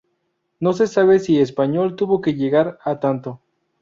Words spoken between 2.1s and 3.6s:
que llegar a tanto.